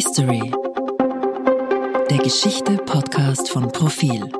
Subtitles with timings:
[0.00, 0.52] History.
[2.08, 4.30] Der Geschichte-Podcast von Profil.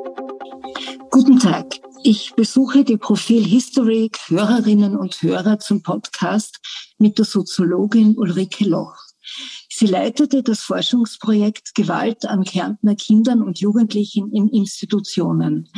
[1.11, 1.81] Guten Tag.
[2.05, 6.61] Ich besuche die Profil History Hörerinnen und Hörer zum Podcast
[6.99, 9.08] mit der Soziologin Ulrike Loch.
[9.79, 15.71] Sie leitete das Forschungsprojekt Gewalt an Kärntner Kindern und Jugendlichen in Institutionen.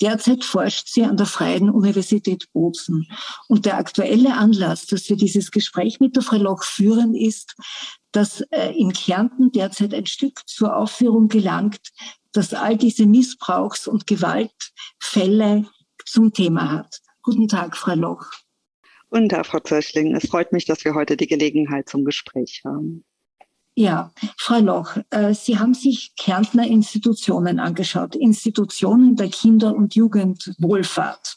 [0.00, 3.08] Derzeit forscht sie an der Freien Universität Bozen.
[3.48, 7.56] Und der aktuelle Anlass, dass wir dieses Gespräch mit der Frau Loch führen, ist,
[8.12, 11.80] dass äh, in Kärnten derzeit ein Stück zur Aufführung gelangt,
[12.30, 15.66] das all diese Missbrauchs- und Gewaltfälle
[16.06, 17.00] zum Thema hat.
[17.22, 18.24] Guten Tag, Frau Loch.
[19.10, 20.14] Guten Tag, Frau Zöchling.
[20.14, 23.04] Es freut mich, dass wir heute die Gelegenheit zum Gespräch haben.
[23.78, 31.36] Ja, Frau Loch, äh, Sie haben sich Kärntner Institutionen angeschaut, Institutionen der Kinder- und Jugendwohlfahrt.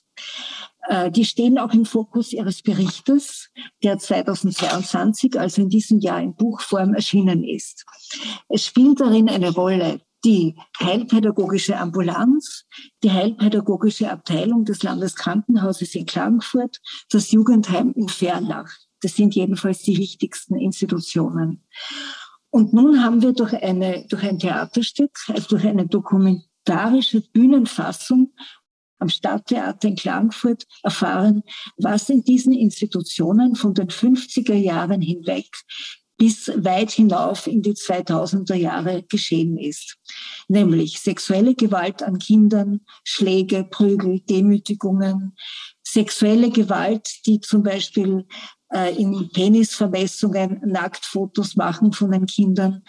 [0.87, 3.51] Äh, die stehen auch im Fokus Ihres Berichtes,
[3.83, 7.85] der 2022, also in diesem Jahr in Buchform erschienen ist.
[8.49, 12.65] Es spielt darin eine Rolle die Heilpädagogische Ambulanz,
[13.03, 16.79] die Heilpädagogische Abteilung des Landeskrankenhauses in Klagenfurt,
[17.11, 18.71] das Jugendheim in Fernlach.
[19.01, 21.63] Das sind jedenfalls die wichtigsten Institutionen.
[22.51, 28.33] Und nun haben wir durch, eine, durch ein Theaterstück, also durch eine dokumentarische Bühnenfassung
[28.99, 31.43] am Stadttheater in Klagenfurt erfahren,
[31.77, 35.47] was in diesen Institutionen von den 50er Jahren hinweg
[36.17, 39.97] bis weit hinauf in die 2000er Jahre geschehen ist.
[40.47, 45.35] Nämlich sexuelle Gewalt an Kindern, Schläge, Prügel, Demütigungen,
[45.81, 48.27] sexuelle Gewalt, die zum Beispiel
[48.73, 52.83] äh, in Penisvermessungen, Nacktfotos machen von den Kindern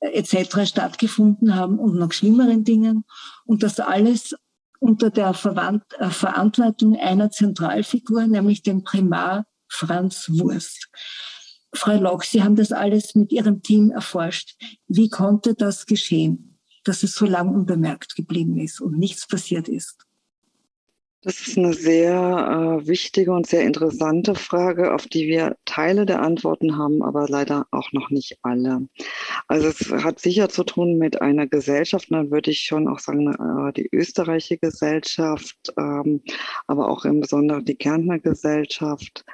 [0.00, 0.68] äh, etc.
[0.68, 3.04] stattgefunden haben und noch schlimmeren Dingen.
[3.44, 4.34] Und das alles
[4.80, 10.88] unter der Verwand äh, Verantwortung einer Zentralfigur, nämlich dem Primar Franz Wurst.
[11.74, 14.56] Frau Loch, Sie haben das alles mit Ihrem Team erforscht.
[14.86, 20.07] Wie konnte das geschehen, dass es so lang unbemerkt geblieben ist und nichts passiert ist?
[21.22, 26.22] Das ist eine sehr äh, wichtige und sehr interessante Frage, auf die wir Teile der
[26.22, 28.88] Antworten haben, aber leider auch noch nicht alle.
[29.48, 33.32] Also es hat sicher zu tun mit einer Gesellschaft, dann würde ich schon auch sagen,
[33.32, 36.22] äh, die österreichische Gesellschaft, ähm,
[36.68, 39.24] aber auch im Besonderen die Kärntner Gesellschaft,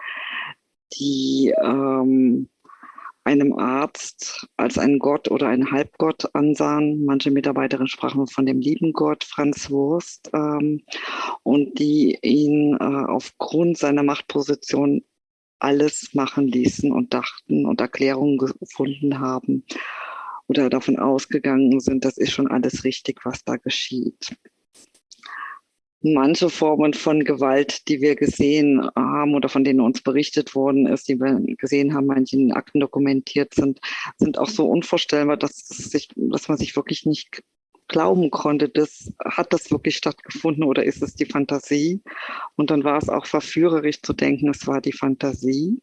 [0.98, 2.48] die ähm,
[3.24, 7.04] einem Arzt als einen Gott oder einen Halbgott ansahen.
[7.04, 10.82] Manche Mitarbeiterinnen sprachen von dem lieben Gott Franz Wurst ähm,
[11.42, 15.02] und die ihn äh, aufgrund seiner Machtposition
[15.58, 19.64] alles machen ließen und dachten und Erklärungen gefunden haben
[20.46, 24.36] oder davon ausgegangen sind, das ist schon alles richtig, was da geschieht
[26.04, 31.08] manche Formen von Gewalt, die wir gesehen haben oder von denen uns berichtet worden ist,
[31.08, 33.80] die wir gesehen haben, manche in Akten dokumentiert sind,
[34.18, 37.42] sind auch so unvorstellbar, dass, sich, dass man sich wirklich nicht
[37.88, 42.02] glauben konnte, das, hat das wirklich stattgefunden oder ist es die Fantasie?
[42.56, 45.80] Und dann war es auch verführerisch zu denken, es war die Fantasie.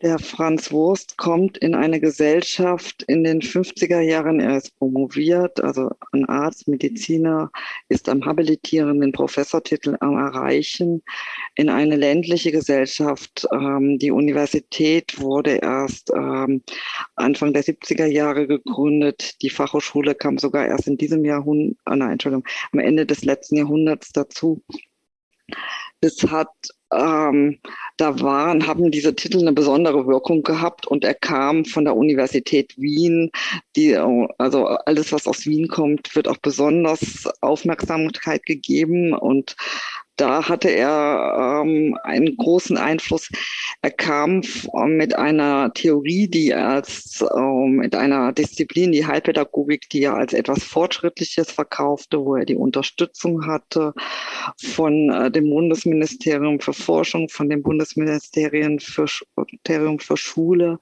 [0.00, 4.38] Der Franz Wurst kommt in eine Gesellschaft in den 50er Jahren.
[4.38, 7.50] Er ist promoviert, also ein Arzt, Mediziner,
[7.88, 11.02] ist am Habilitieren, den Professortitel am Erreichen.
[11.56, 13.48] In eine ländliche Gesellschaft.
[13.52, 16.62] Ähm, die Universität wurde erst ähm,
[17.16, 19.42] Anfang der 70er Jahre gegründet.
[19.42, 23.56] Die Fachhochschule kam sogar erst in diesem Jahrhundert, ah, nein, Entschuldigung, am Ende des letzten
[23.56, 24.62] Jahrhunderts dazu.
[26.00, 26.52] Es hat
[26.92, 27.58] ähm,
[27.96, 32.74] da waren, haben diese Titel eine besondere Wirkung gehabt und er kam von der Universität
[32.78, 33.30] Wien.
[33.76, 39.56] Die, also alles, was aus Wien kommt, wird auch besonders Aufmerksamkeit gegeben und
[40.18, 43.28] da hatte er ähm, einen großen Einfluss.
[43.82, 44.42] Er kam
[44.86, 50.64] mit einer Theorie, die als ähm, mit einer Disziplin, die Heilpädagogik, die er als etwas
[50.64, 53.94] Fortschrittliches verkaufte, wo er die Unterstützung hatte
[54.60, 60.78] von äh, dem Bundesministerium für Forschung, von dem Bundesministerium für, Ministerium für Schule,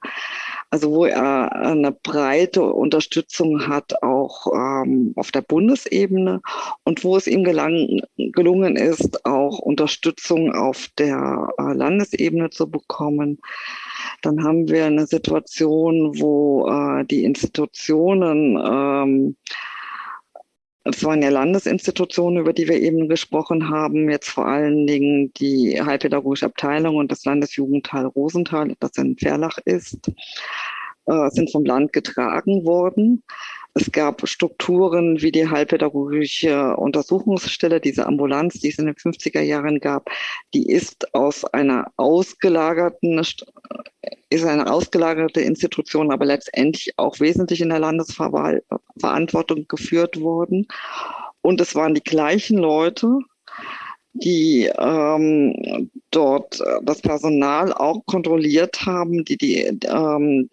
[0.69, 6.41] also wo er eine breite Unterstützung hat, auch ähm, auf der Bundesebene
[6.83, 13.39] und wo es ihm gelang, gelungen ist, auch Unterstützung auf der äh, Landesebene zu bekommen.
[14.21, 19.37] Dann haben wir eine Situation, wo äh, die Institutionen ähm,
[20.89, 25.81] es waren ja Landesinstitutionen, über die wir eben gesprochen haben, jetzt vor allen Dingen die
[25.81, 30.11] Heilpädagogische Abteilung und das Landesjugendteil Rosenthal, das in Verlach ist,
[31.05, 33.23] äh, sind vom Land getragen worden.
[33.79, 39.79] Es gab Strukturen wie die Heilpädagogische Untersuchungsstelle, diese Ambulanz, die es in den 50er Jahren
[39.79, 40.09] gab,
[40.55, 43.19] die ist aus einer ausgelagerten,
[44.29, 50.67] ist eine ausgelagerte Institution, aber letztendlich auch wesentlich in der Landesverantwortung geführt worden.
[51.41, 53.19] Und es waren die gleichen Leute,
[54.13, 60.49] die ähm, dort das Personal auch kontrolliert haben, die die ähm,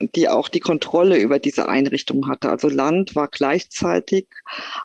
[0.00, 2.50] die auch die Kontrolle über diese Einrichtung hatte.
[2.50, 4.26] Also Land war gleichzeitig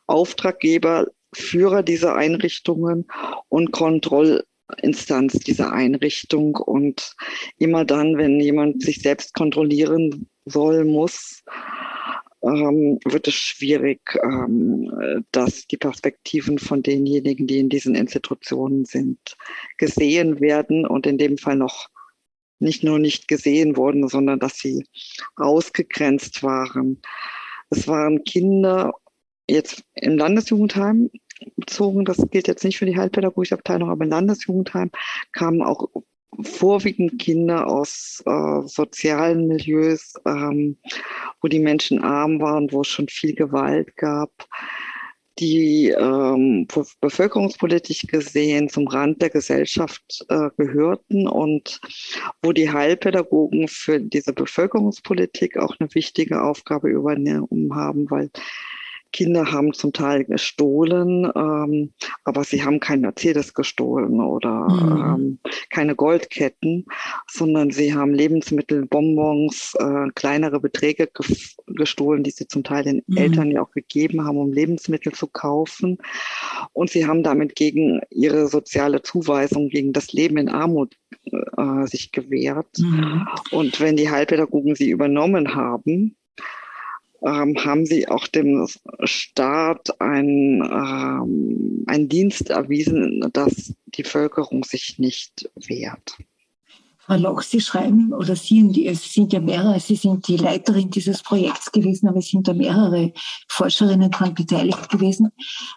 [0.07, 3.07] Auftraggeber, Führer dieser Einrichtungen
[3.50, 6.56] und Kontrollinstanz dieser Einrichtung.
[6.56, 7.15] Und
[7.57, 11.44] immer dann, wenn jemand sich selbst kontrollieren soll, muss,
[12.44, 19.38] ähm, wird es schwierig, ähm, dass die Perspektiven von denjenigen, die in diesen Institutionen sind,
[19.77, 21.89] gesehen werden und in dem Fall noch
[22.59, 24.85] nicht nur nicht gesehen wurden, sondern dass sie
[25.35, 27.01] ausgegrenzt waren.
[27.69, 28.94] Es waren Kinder
[29.50, 31.09] jetzt im Landesjugendheim
[31.57, 34.91] bezogen, das gilt jetzt nicht für die Heilpädagogische Abteilung, aber im Landesjugendheim
[35.31, 35.89] kamen auch
[36.41, 40.77] vorwiegend Kinder aus äh, sozialen Milieus, ähm,
[41.41, 44.31] wo die Menschen arm waren, wo es schon viel Gewalt gab
[45.39, 46.68] die ähm,
[47.01, 51.80] bevölkerungspolitisch gesehen zum Rand der Gesellschaft äh, gehörten und
[52.41, 58.30] wo die Heilpädagogen für diese Bevölkerungspolitik auch eine wichtige Aufgabe übernommen haben, weil
[59.13, 61.94] Kinder haben zum Teil gestohlen, ähm,
[62.25, 65.15] aber sie haben kein Mercedes gestohlen oder mhm.
[65.15, 65.39] ähm,
[65.69, 66.86] keine Goldketten,
[67.27, 71.38] sondern sie haben Lebensmittel, Bonbons, äh, kleinere Beträge ge
[71.75, 73.18] gestohlen, die sie zum Teil den mhm.
[73.18, 75.98] Eltern ja auch gegeben haben, um Lebensmittel zu kaufen.
[76.74, 80.96] Und sie haben damit gegen ihre soziale Zuweisung, gegen das Leben in Armut
[81.31, 82.78] äh, sich gewehrt.
[82.78, 83.28] Mhm.
[83.52, 86.16] Und wenn die Heilpädagogen sie übernommen haben,
[87.25, 88.68] ähm, haben sie auch dem
[89.04, 96.18] Staat ein, ähm, einen Dienst erwiesen, dass die Bevölkerung sich nicht wehrt.
[97.05, 101.21] Frau Loch, Sie schreiben, oder Sie, es sind ja mehrere, Sie sind die Leiterin dieses
[101.21, 103.11] Projekts gewesen, aber es sind da mehrere
[103.50, 105.31] Forscherinnen daran beteiligt gewesen.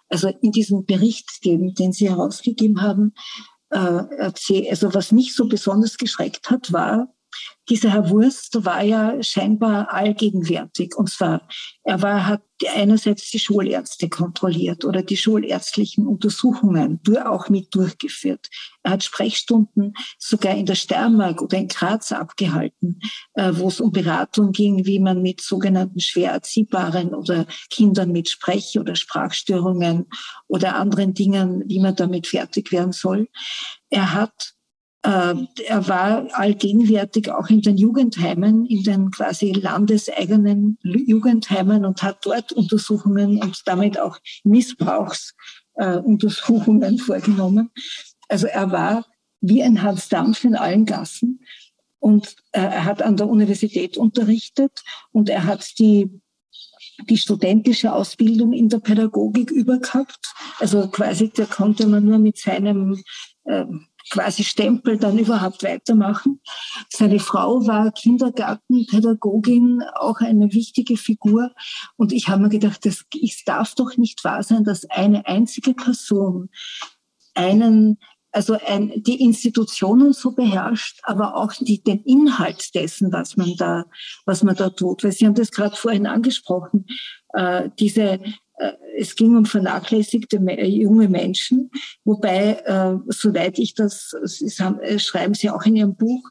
[0.09, 3.13] Also in diesem Bericht, den, den Sie herausgegeben haben,
[3.71, 4.05] äh,
[4.71, 7.09] also was mich so besonders geschreckt hat, war,
[7.69, 10.97] dieser Herr Wurst war ja scheinbar allgegenwärtig.
[10.97, 11.49] Und zwar,
[11.83, 12.43] er war, hat
[12.75, 18.49] einerseits die Schulärzte kontrolliert oder die schulärztlichen Untersuchungen auch mit durchgeführt.
[18.83, 23.01] Er hat Sprechstunden sogar in der Steiermark oder in Graz abgehalten,
[23.35, 28.29] äh, wo es um Beratung ging, wie man mit sogenannten schwer erziehbaren oder Kindern mit
[28.29, 30.07] Sprech- oder Sprachstörungen
[30.47, 33.29] oder anderen Dingen, wie man damit fertig werden soll.
[33.91, 34.56] Er hat
[35.07, 42.51] er war allgegenwärtig auch in den Jugendheimen, in den quasi landeseigenen Jugendheimen und hat dort
[42.53, 47.71] Untersuchungen und damit auch Missbrauchsuntersuchungen vorgenommen.
[48.29, 49.07] Also er war
[49.41, 51.39] wie ein Hans Dampf in allen Gassen
[52.01, 54.83] und äh, er hat an der Universität unterrichtet
[55.13, 56.21] und er hat die
[57.11, 60.33] die studentische Ausbildung in der Pädagogik übergehabt.
[60.59, 62.99] Also quasi, da konnte man nur mit seinem
[63.45, 63.67] äh,
[64.11, 66.41] quasi Stempel dann überhaupt weitermachen.
[66.89, 71.53] Seine Frau war Kindergartenpädagogin, auch eine wichtige Figur.
[71.97, 73.05] Und ich habe mir gedacht, es
[73.45, 76.49] darf doch nicht wahr sein, dass eine einzige Person
[77.35, 77.99] einen
[78.37, 83.87] also ein, die Institutionen so beherrscht, aber auch die, den Inhalt dessen, was man da,
[84.27, 85.03] was man da tut.
[85.03, 86.85] Weil Sie haben das gerade vorhin angesprochen,
[87.33, 88.21] äh, diese
[88.99, 91.71] es ging um vernachlässigte junge Menschen,
[92.05, 96.29] wobei, äh, soweit ich das, äh, schreiben Sie auch in Ihrem Buch,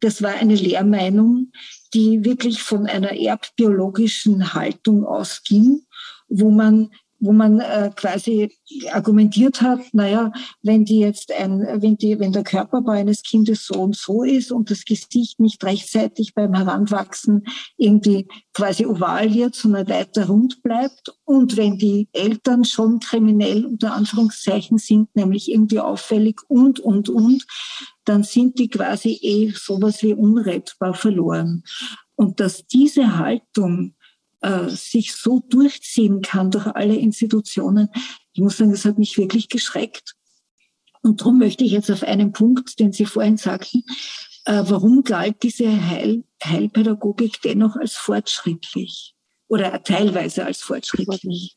[0.00, 1.52] das war eine Lehrmeinung,
[1.94, 5.80] die wirklich von einer erbbiologischen Haltung ausging,
[6.28, 6.90] wo man
[7.20, 8.52] wo man äh, quasi
[8.92, 13.74] argumentiert hat, naja, wenn die jetzt ein, wenn die, wenn der Körperbau eines Kindes so
[13.80, 17.44] und so ist und das Gesicht nicht rechtzeitig beim Heranwachsen
[17.76, 23.94] irgendwie quasi oval wird, sondern weiter rund bleibt und wenn die Eltern schon kriminell unter
[23.94, 27.46] Anführungszeichen sind, nämlich irgendwie auffällig und, und, und,
[28.04, 31.64] dann sind die quasi eh sowas wie unrettbar verloren.
[32.16, 33.94] Und dass diese Haltung
[34.44, 37.88] äh, sich so durchziehen kann durch alle Institutionen.
[38.34, 40.14] Ich muss sagen, das hat mich wirklich geschreckt.
[41.02, 43.84] Und darum möchte ich jetzt auf einen Punkt, den Sie vorhin sagten,
[44.44, 49.13] äh, warum galt diese Heil Heilpädagogik dennoch als fortschrittlich?
[49.48, 51.56] Oder teilweise als fortschrittlich.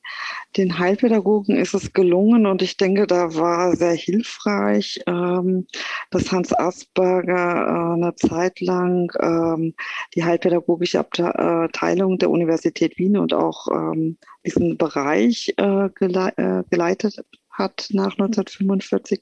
[0.56, 5.68] Den Heilpädagogen ist es gelungen und ich denke, da war sehr hilfreich, ähm,
[6.12, 9.74] dass Hans Asperger äh, eine Zeit lang ähm,
[10.16, 17.26] die Heilpädagogische Abteilung äh, der Universität Wien und auch ähm, diesen Bereich äh, geleitet
[17.58, 19.20] hat nach 1945,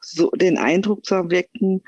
[0.00, 1.82] so den Eindruck zu erwecken,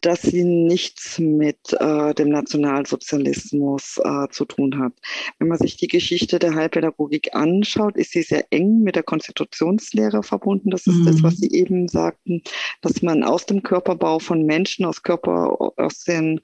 [0.00, 4.92] dass sie nichts mit äh, dem Nationalsozialismus äh, zu tun hat.
[5.38, 10.22] Wenn man sich die Geschichte der Heilpädagogik anschaut, ist sie sehr eng mit der Konstitutionslehre
[10.22, 10.70] verbunden.
[10.70, 11.06] Das ist mhm.
[11.06, 12.42] das, was Sie eben sagten,
[12.82, 16.40] dass man aus dem Körperbau von Menschen, aus Körper, aus, den,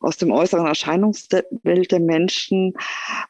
[0.00, 2.74] aus dem äußeren Erscheinungswelt der Menschen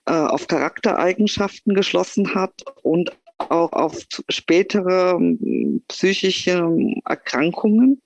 [0.07, 5.19] äh, auf Charaktereigenschaften geschlossen hat und auch auf spätere
[5.87, 6.69] psychische
[7.05, 8.03] Erkrankungen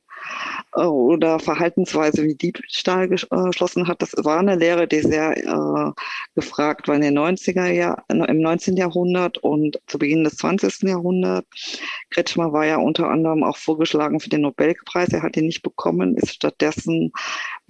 [0.75, 4.03] oder Verhaltensweise wie Diebstahl geschlossen hat.
[4.03, 5.93] Das war eine Lehre, die sehr äh,
[6.35, 8.77] gefragt war in den 90er Jahr, im 19.
[8.77, 10.83] Jahrhundert und zu Beginn des 20.
[10.83, 11.79] Jahrhunderts.
[12.11, 15.11] Kretschmer war ja unter anderem auch vorgeschlagen für den Nobelpreis.
[15.11, 17.13] Er hat ihn nicht bekommen, ist stattdessen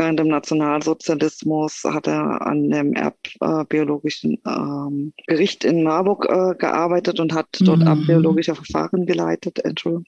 [0.03, 7.33] während dem Nationalsozialismus hat er an dem erbbiologischen ähm, Gericht in Marburg äh, gearbeitet und
[7.33, 7.87] hat dort mhm.
[7.87, 9.65] erbbiologische Verfahren geleitet.
[9.65, 10.07] Entschuldigung.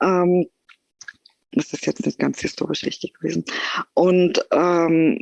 [0.00, 0.46] Ähm,
[1.56, 3.44] das ist jetzt nicht ganz historisch richtig gewesen.
[3.94, 5.18] Und ähm,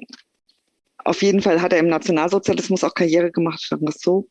[1.04, 4.28] auf jeden Fall hat er im Nationalsozialismus auch Karriere gemacht, sagen wir es so.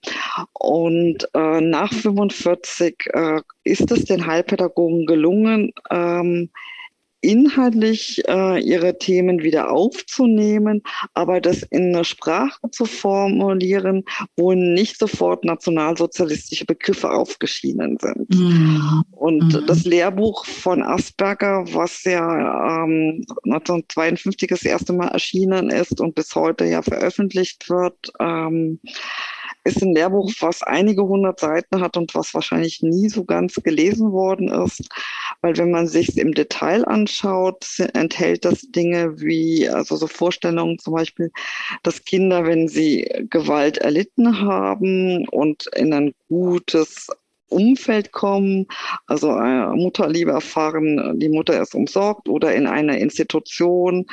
[0.53, 6.49] Und äh, nach 45 äh, ist es den Heilpädagogen gelungen, ähm,
[7.23, 14.03] inhaltlich äh, ihre Themen wieder aufzunehmen, aber das in einer Sprache zu formulieren,
[14.37, 18.29] wo nicht sofort nationalsozialistische Begriffe aufgeschieden sind.
[18.29, 19.03] Mhm.
[19.11, 19.65] Und mhm.
[19.65, 26.35] das Lehrbuch von Asperger, was ja ähm, 1952 das erste Mal erschienen ist und bis
[26.35, 28.79] heute ja veröffentlicht wird, ähm,
[29.63, 34.11] ist ein Lehrbuch, was einige hundert Seiten hat und was wahrscheinlich nie so ganz gelesen
[34.11, 34.89] worden ist,
[35.41, 40.93] weil wenn man sich im Detail anschaut, enthält das Dinge wie, also so Vorstellungen zum
[40.93, 41.31] Beispiel,
[41.83, 47.09] dass Kinder, wenn sie Gewalt erlitten haben und in ein gutes
[47.53, 48.67] Umfeld kommen,
[49.07, 54.05] also äh, Mutterliebe erfahren, die Mutter ist umsorgt oder in einer Institution,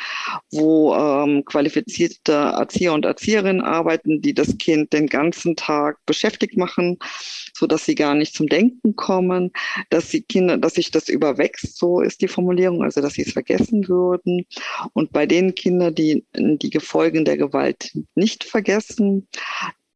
[0.50, 6.98] wo ähm, qualifizierte Erzieher und Erzieherinnen arbeiten, die das Kind den ganzen Tag beschäftigt machen,
[7.54, 9.52] so dass sie gar nicht zum Denken kommen,
[9.90, 13.32] dass die Kinder, dass sich das überwächst, so ist die Formulierung, also dass sie es
[13.32, 14.46] vergessen würden.
[14.92, 19.28] Und bei den Kindern, die die Folgen der Gewalt nicht vergessen,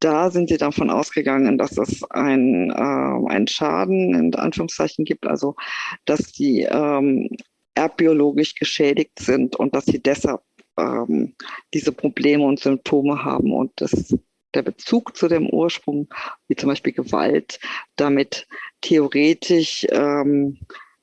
[0.05, 5.57] da sind sie davon ausgegangen, dass es ein, äh, einen Schaden in Anführungszeichen gibt, also
[6.05, 7.31] dass die ähm,
[7.75, 10.43] erbbiologisch geschädigt sind und dass sie deshalb
[10.79, 11.35] ähm,
[11.73, 14.15] diese Probleme und Symptome haben und das,
[14.53, 16.09] der Bezug zu dem Ursprung,
[16.49, 17.59] wie zum Beispiel Gewalt,
[17.97, 18.47] damit
[18.83, 20.59] theoretisch ähm,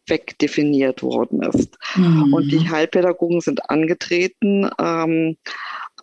[0.07, 1.77] wegdefiniert worden ist.
[1.95, 2.33] Mhm.
[2.33, 5.37] Und die Heilpädagogen sind angetreten, ähm,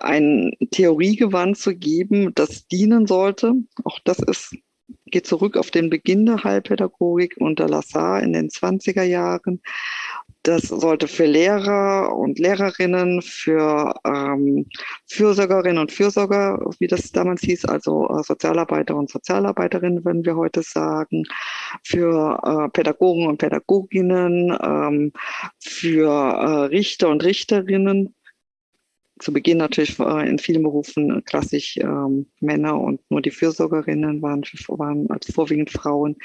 [0.01, 3.55] ein Theoriegewand zu geben, das dienen sollte.
[3.85, 4.57] Auch das ist,
[5.07, 9.61] geht zurück auf den Beginn der Heilpädagogik unter Lassar in den 20er Jahren.
[10.49, 14.67] Das sollte für Lehrer und Lehrerinnen, für ähm,
[15.07, 20.63] Fürsorgerinnen und Fürsorger, wie das damals hieß, also äh, Sozialarbeiter und Sozialarbeiterinnen, würden wir heute
[20.63, 21.25] sagen,
[21.85, 25.13] für äh, Pädagogen und Pädagoginnen, ähm,
[25.59, 28.15] für äh, Richter und Richterinnen
[29.19, 35.11] zu Beginn natürlich in vielen Berufen klassisch ähm, Männer und nur die Fürsorgerinnen waren, waren
[35.11, 36.17] als vorwiegend Frauen.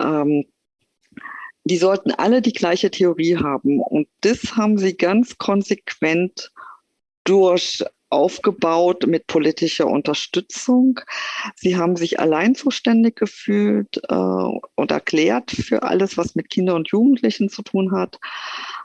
[0.00, 0.44] Ähm,
[1.64, 3.80] die sollten alle die gleiche Theorie haben.
[3.80, 6.52] Und das haben sie ganz konsequent
[7.24, 11.00] durch aufgebaut mit politischer Unterstützung.
[11.56, 16.90] Sie haben sich allein zuständig gefühlt äh, und erklärt für alles, was mit Kindern und
[16.90, 18.18] Jugendlichen zu tun hat.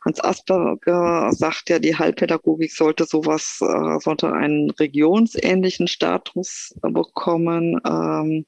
[0.05, 8.45] Hans Asperger sagt ja, die Heilpädagogik sollte sowas, äh, sollte einen regionsähnlichen Status bekommen, ähm,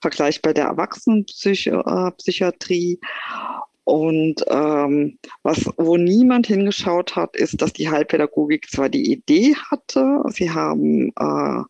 [0.00, 3.00] vergleichbar der Erwachsenenpsychiatrie.
[3.84, 10.22] Und ähm, was, wo niemand hingeschaut hat, ist, dass die Heilpädagogik zwar die Idee hatte,
[10.30, 11.62] sie haben äh,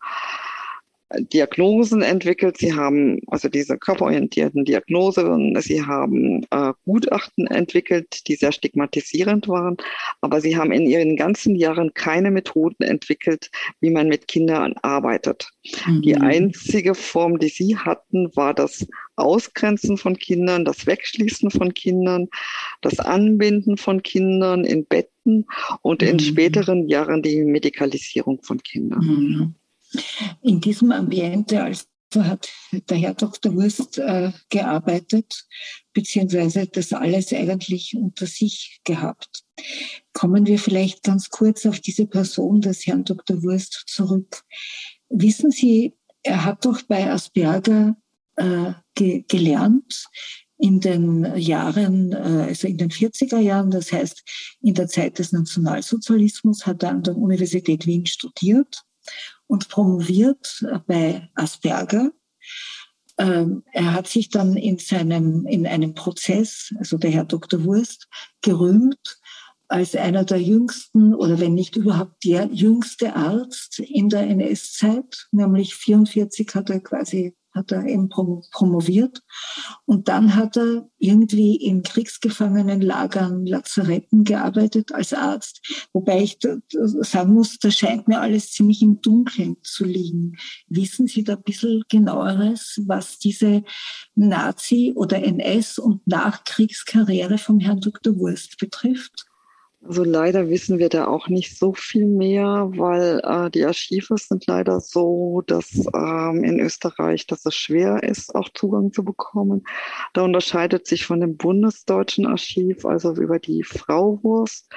[1.20, 2.58] Diagnosen entwickelt.
[2.58, 9.76] Sie haben also diese körperorientierten Diagnosen, sie haben äh, Gutachten entwickelt, die sehr stigmatisierend waren,
[10.20, 15.50] aber sie haben in ihren ganzen Jahren keine Methoden entwickelt, wie man mit Kindern arbeitet.
[15.86, 16.02] Mhm.
[16.02, 22.28] Die einzige Form, die sie hatten, war das Ausgrenzen von Kindern, das Wegschließen von Kindern,
[22.80, 25.46] das Anbinden von Kindern in Betten
[25.82, 26.20] und in mhm.
[26.20, 29.04] späteren Jahren die Medikalisierung von Kindern.
[29.04, 29.54] Mhm.
[30.42, 31.84] In diesem Ambiente also
[32.16, 32.48] hat
[32.88, 33.54] der Herr Dr.
[33.54, 35.46] Wurst äh, gearbeitet,
[35.92, 39.44] beziehungsweise das alles eigentlich unter sich gehabt.
[40.12, 43.42] Kommen wir vielleicht ganz kurz auf diese Person des Herrn Dr.
[43.42, 44.42] Wurst zurück.
[45.08, 47.96] Wissen Sie, er hat doch bei Asperger
[48.36, 50.06] äh, ge gelernt
[50.58, 54.22] in den Jahren, äh, also in den 40er Jahren, das heißt
[54.62, 58.82] in der Zeit des Nationalsozialismus, hat er an der Universität Wien studiert
[59.46, 62.12] und promoviert bei Asperger.
[63.18, 67.64] Ähm, er hat sich dann in seinem, in einem Prozess, also der Herr Dr.
[67.64, 68.08] Wurst,
[68.42, 69.20] gerühmt
[69.68, 75.74] als einer der jüngsten oder wenn nicht überhaupt der jüngste Arzt in der NS-Zeit, nämlich
[75.74, 79.22] 44 hat er quasi hat er eben promoviert.
[79.86, 85.60] Und dann hat er irgendwie in Kriegsgefangenenlagern, Lazaretten gearbeitet als Arzt.
[85.92, 86.38] Wobei ich
[86.72, 90.36] sagen muss, da scheint mir alles ziemlich im Dunkeln zu liegen.
[90.68, 93.62] Wissen Sie da ein bisschen genaueres, was diese
[94.14, 98.16] Nazi- oder NS- und Nachkriegskarriere vom Herrn Dr.
[98.18, 99.26] Wurst betrifft?
[99.86, 104.46] Also leider wissen wir da auch nicht so viel mehr, weil äh, die Archive sind
[104.46, 109.62] leider so, dass ähm, in Österreich, dass es schwer ist, auch Zugang zu bekommen.
[110.14, 114.72] Da unterscheidet sich von dem bundesdeutschen Archiv, also über die Frau Wurst,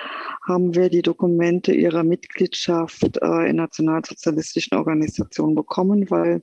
[0.46, 6.42] haben wir die Dokumente ihrer Mitgliedschaft äh, in nationalsozialistischen Organisationen bekommen, weil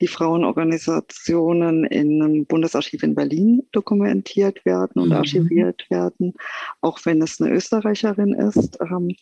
[0.00, 5.16] die Frauenorganisationen im Bundesarchiv in Berlin dokumentiert werden und mhm.
[5.16, 6.34] archiviert werden,
[6.80, 8.78] auch wenn es eine Österreicherin ist.
[8.80, 9.14] Ähm,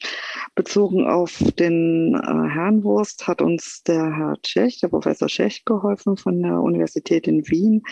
[0.55, 6.17] bezogen auf den äh, Herrn Wurst hat uns der Herr Tschech, der Professor Tschech geholfen
[6.17, 7.83] von der Universität in Wien,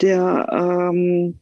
[0.00, 1.40] der ähm,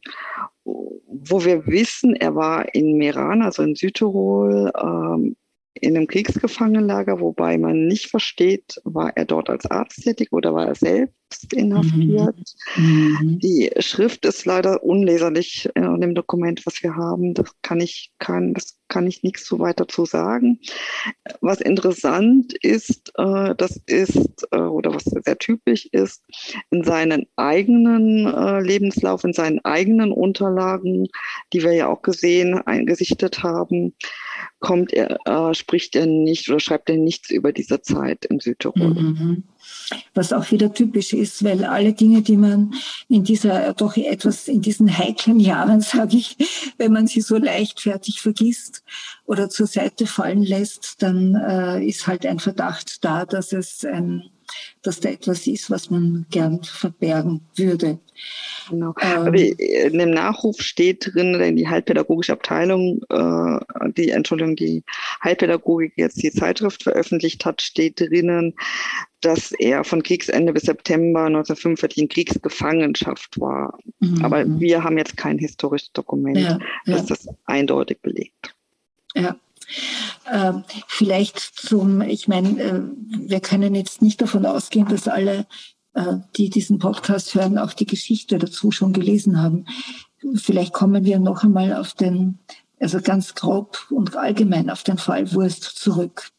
[0.65, 5.35] wo wir wissen, er war in Meran, also in Südtirol, ähm,
[5.73, 10.67] in einem Kriegsgefangenenlager, wobei man nicht versteht, war er dort als Arzt tätig oder war
[10.67, 12.35] er selbst inhaftiert.
[12.75, 13.17] Mhm.
[13.19, 13.39] mhm.
[13.39, 17.33] Die Schrift ist leider unleserlich in dem Dokument, was wir haben.
[17.33, 20.59] Das kann ich, kann, das kann ich nichts so weiter zu sagen.
[21.41, 26.23] Was interessant ist, äh, das ist, äh, oder was sehr typisch ist,
[26.69, 31.07] in seinen eigenen äh, Lebenslauf, in seinen eigenen Unterlagen,
[31.51, 33.95] die wir ja auch gesehen, eingesichtet haben,
[34.59, 38.93] kommt er, äh, spricht er nicht oder schreibt er nichts über diese Zeit in Südtirol.
[38.93, 39.43] Mhm.
[40.13, 42.73] Was auch wieder typisch ist, weil alle Dinge, die man
[43.09, 46.37] in dieser doch etwas in diesen heiklen Jahren, sage ich,
[46.77, 48.83] wenn man sie so leichtfertig vergisst
[49.25, 54.29] oder zur Seite fallen lässt, dann äh, ist halt ein Verdacht da, dass es ein
[54.81, 57.99] dass da etwas ist, was man gern verbergen würde.
[58.69, 58.93] Genau.
[59.01, 63.59] Ähm, in dem Nachruf steht drin, in die Heilpädagogische Abteilung, äh,
[63.97, 64.83] die, Entschuldigung, die
[65.23, 68.53] Heilpädagogik jetzt die Zeitschrift veröffentlicht hat, steht drinnen,
[69.21, 73.77] dass er von Kriegsende bis September 1945 in Kriegsgefangenschaft war.
[73.99, 74.23] Mhm.
[74.23, 76.97] Aber wir haben jetzt kein historisches Dokument, ja, ja.
[76.97, 78.55] das das eindeutig belegt.
[79.15, 79.35] Ja.
[80.25, 80.53] Äh,
[80.87, 82.81] vielleicht zum, ich meine, äh,
[83.27, 85.45] wir können jetzt nicht davon ausgehen, dass alle,
[85.93, 89.65] äh, die diesen Podcast hören, auch die Geschichte dazu schon gelesen haben.
[90.35, 92.39] Vielleicht kommen wir noch einmal auf den,
[92.79, 96.29] also ganz grob und allgemein auf den Fall Wurst zurück.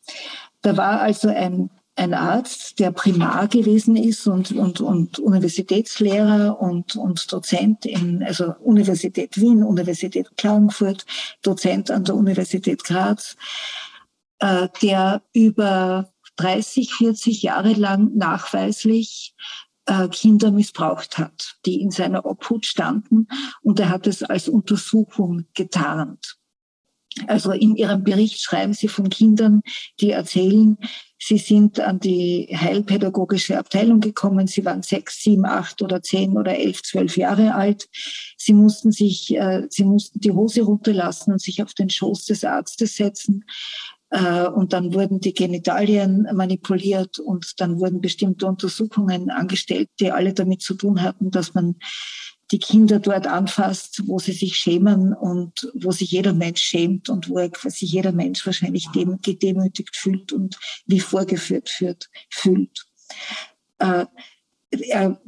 [0.62, 6.96] Da war also ein ein Arzt, der Primar gewesen ist und, und, und Universitätslehrer und,
[6.96, 11.06] und Dozent in, also Universität Wien, Universität Klagenfurt,
[11.42, 13.36] Dozent an der Universität Graz,
[14.40, 19.34] äh, der über 30, 40 Jahre lang nachweislich
[19.86, 23.28] äh, Kinder missbraucht hat, die in seiner Obhut standen
[23.62, 26.38] und er hat es als Untersuchung getarnt.
[27.28, 29.62] Also in Ihrem Bericht schreiben Sie von Kindern,
[30.00, 30.78] die erzählen,
[31.26, 34.46] Sie sind an die heilpädagogische Abteilung gekommen.
[34.46, 37.88] Sie waren sechs, sieben, acht oder zehn oder elf, zwölf Jahre alt.
[38.36, 42.44] Sie mussten sich, äh, sie mussten die Hose runterlassen und sich auf den Schoß des
[42.44, 43.46] Arztes setzen.
[44.10, 50.34] Äh, und dann wurden die Genitalien manipuliert und dann wurden bestimmte Untersuchungen angestellt, die alle
[50.34, 51.76] damit zu tun hatten, dass man
[52.50, 57.28] die Kinder dort anfasst, wo sie sich schämen und wo sich jeder Mensch schämt und
[57.28, 62.10] wo sich jeder Mensch wahrscheinlich gedemütigt fühlt und wie vorgeführt fühlt.
[62.30, 62.86] fühlt.
[63.78, 64.06] Äh,
[64.70, 65.20] er,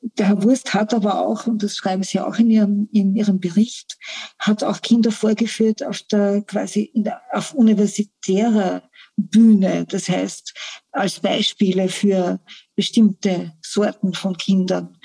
[0.00, 3.40] der Herr Wurst hat aber auch, und das schreiben Sie auch in Ihrem, in Ihrem
[3.40, 3.98] Bericht,
[4.38, 8.82] hat auch Kinder vorgeführt auf der quasi der, auf universitärer
[9.16, 9.84] Bühne.
[9.88, 10.54] Das heißt,
[10.92, 12.40] als Beispiele für
[12.76, 14.96] bestimmte Sorten von Kindern.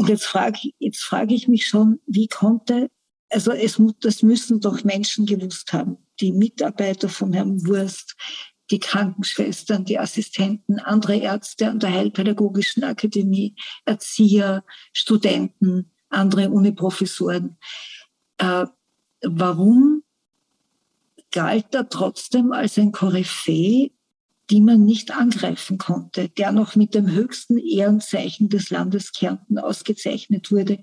[0.00, 2.88] Und jetzt frage, jetzt frage ich mich schon, wie konnte,
[3.28, 8.16] also es, das müssen doch Menschen gewusst haben, die Mitarbeiter von Herrn Wurst,
[8.70, 17.58] die Krankenschwestern, die Assistenten, andere Ärzte an der Heilpädagogischen Akademie, Erzieher, Studenten, andere Uniprofessoren.
[18.38, 18.64] Äh,
[19.20, 20.02] warum
[21.30, 23.90] galt er trotzdem als ein Koryphäe,
[24.50, 30.50] die man nicht angreifen konnte, der noch mit dem höchsten Ehrenzeichen des Landes Kärnten ausgezeichnet
[30.50, 30.80] wurde,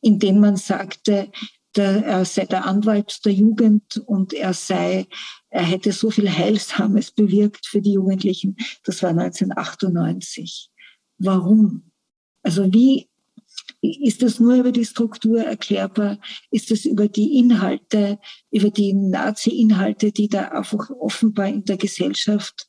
[0.00, 1.30] indem man sagte,
[1.76, 5.06] der, er sei der Anwalt der Jugend und er sei,
[5.50, 8.56] er hätte so viel Heilsames bewirkt für die Jugendlichen.
[8.84, 10.70] Das war 1998.
[11.18, 11.90] Warum?
[12.42, 13.08] Also wie
[13.82, 16.18] ist das nur über die Struktur erklärbar?
[16.50, 18.18] Ist das über die Inhalte,
[18.50, 22.68] über die Nazi-Inhalte, die da einfach offenbar in der Gesellschaft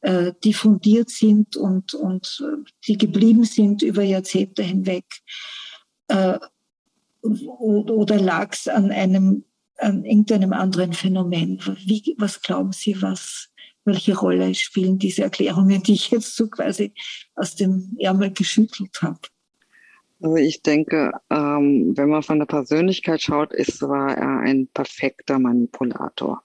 [0.00, 5.04] äh, diffundiert sind und, und äh, die geblieben sind über Jahrzehnte hinweg?
[6.08, 6.38] Äh,
[7.22, 8.92] oder lag es an
[9.80, 11.60] an irgendeinem anderen Phänomen?
[11.84, 13.48] Wie, was glauben Sie, was,
[13.84, 16.92] welche Rolle spielen diese Erklärungen, die ich jetzt so quasi
[17.34, 19.20] aus dem Ärmel geschüttelt habe?
[20.20, 25.38] Also ich denke, ähm, wenn man von der Persönlichkeit schaut, ist, war er ein perfekter
[25.38, 26.42] Manipulator.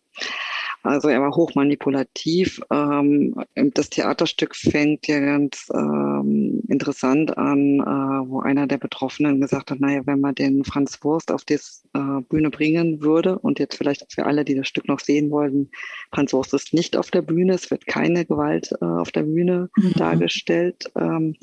[0.84, 2.62] Also er war hochmanipulativ.
[2.70, 9.72] Ähm, das Theaterstück fängt ja ganz ähm, interessant an, äh, wo einer der Betroffenen gesagt
[9.72, 13.78] hat, naja, wenn man den Franz Wurst auf die äh, Bühne bringen würde und jetzt
[13.78, 15.72] vielleicht für alle, die das Stück noch sehen wollen,
[16.14, 19.70] Franz Wurst ist nicht auf der Bühne, es wird keine Gewalt äh, auf der Bühne
[19.78, 19.94] mhm.
[19.94, 20.92] dargestellt.
[20.98, 21.36] Ähm,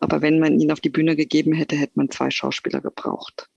[0.00, 3.48] aber wenn man ihn auf die Bühne gegeben hätte, hätte man zwei Schauspieler gebraucht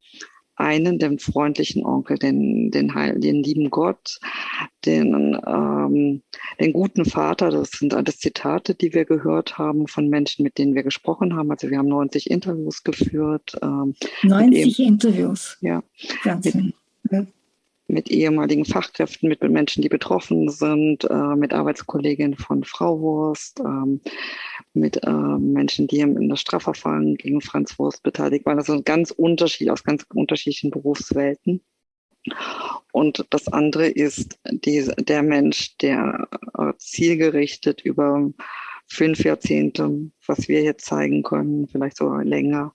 [0.55, 4.19] einen, den freundlichen Onkel, den, den, den lieben Gott,
[4.85, 6.21] den, ähm,
[6.59, 7.51] den guten Vater.
[7.51, 11.51] Das sind alles Zitate, die wir gehört haben von Menschen, mit denen wir gesprochen haben.
[11.51, 13.57] Also wir haben 90 Interviews geführt.
[13.61, 15.57] Ähm, 90 Interviews.
[15.61, 15.83] Ja.
[16.23, 16.73] Wahnsinn.
[17.09, 17.27] Mit,
[17.87, 24.01] mit ehemaligen Fachkräften, mit Menschen, die betroffen sind, äh, mit Arbeitskolleginnen von Frau Wurst, ähm,
[24.73, 28.57] mit äh, Menschen, die in das Strafverfahren gegen Franz Wurst beteiligt waren.
[28.57, 31.61] Also ganz unterschiedlich aus ganz unterschiedlichen Berufswelten.
[32.91, 38.31] Und das andere ist die, der Mensch, der äh, zielgerichtet über
[38.87, 42.73] fünf Jahrzehnte, was wir jetzt zeigen können, vielleicht sogar länger,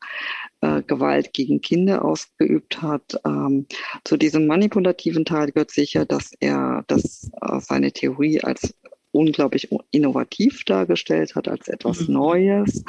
[0.60, 3.20] äh, Gewalt gegen Kinder ausgeübt hat.
[3.24, 3.66] Ähm,
[4.04, 8.74] zu diesem manipulativen Teil gehört sicher, dass er das, äh, seine Theorie als
[9.20, 12.14] unglaublich innovativ dargestellt hat als etwas mhm.
[12.14, 12.84] Neues.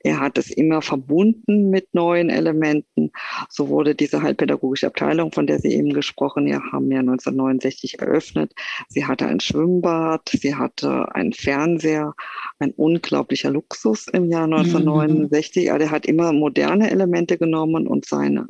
[0.00, 3.12] Er hat es immer verbunden mit neuen Elementen.
[3.50, 8.54] So wurde diese halbpädagogische Abteilung, von der Sie eben gesprochen haben, ja 1969 eröffnet.
[8.88, 12.14] Sie hatte ein Schwimmbad, sie hatte einen Fernseher,
[12.58, 15.66] ein unglaublicher Luxus im Jahr 1969.
[15.66, 15.72] Mhm.
[15.72, 18.48] Also er hat immer moderne Elemente genommen und seine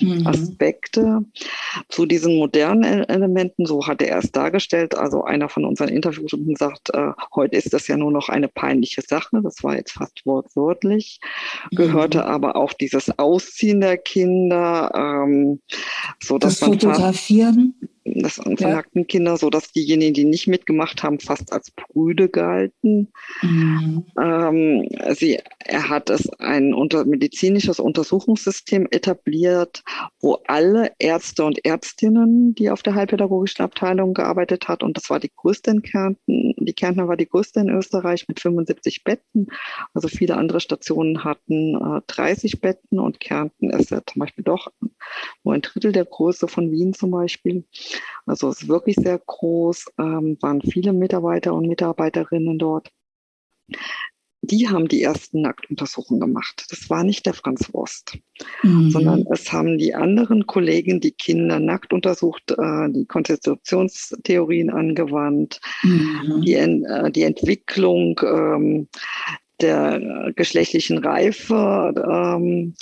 [0.00, 0.26] mhm.
[0.26, 1.20] Aspekte
[1.88, 4.96] zu diesen modernen Elementen, so hatte er es dargestellt.
[4.96, 8.48] Also einer von unseren Interviews und sagt, äh, heute ist das ja nur noch eine
[8.48, 9.40] peinliche Sache.
[9.42, 11.20] Das war jetzt fast wortwörtlich.
[11.70, 12.24] Gehörte mhm.
[12.24, 15.60] aber auch dieses Ausziehen der Kinder, ähm,
[16.22, 17.74] so dass das man Fotografieren
[18.16, 19.06] das vernackten ja.
[19.06, 23.12] Kinder, so dass diejenigen, die nicht mitgemacht haben, fast als Brüde galten.
[23.42, 24.04] Mhm.
[24.20, 29.82] Ähm, sie, er hat es ein unter, medizinisches Untersuchungssystem etabliert,
[30.20, 35.20] wo alle Ärzte und Ärztinnen, die auf der heilpädagogischen Abteilung gearbeitet hat, und das war
[35.20, 39.48] die größte in Kärnten, die Kärntner war die größte in Österreich mit 75 Betten.
[39.94, 44.68] Also viele andere Stationen hatten äh, 30 Betten und Kärnten ist ja zum Beispiel doch
[45.44, 47.64] nur ein Drittel der Größe von Wien zum Beispiel.
[48.26, 52.90] Also es ist wirklich sehr groß, ähm, waren viele Mitarbeiter und Mitarbeiterinnen dort.
[54.42, 56.64] Die haben die ersten Nacktuntersuchungen gemacht.
[56.70, 58.18] Das war nicht der Franz Wurst,
[58.62, 58.90] mhm.
[58.90, 66.42] sondern es haben die anderen Kollegen die Kinder nackt untersucht, äh, die Konstitutionstheorien angewandt, mhm.
[66.44, 68.88] die, äh, die Entwicklung ähm,
[69.60, 72.74] der geschlechtlichen Reife ähm,